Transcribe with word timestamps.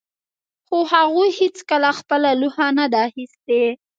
خو 0.65 0.77
هغوی 0.93 1.29
هیڅکله 1.39 1.89
خپله 1.99 2.29
لوحه 2.41 2.67
نه 2.77 2.85
ده 2.91 2.99
اخیستې 3.07 3.63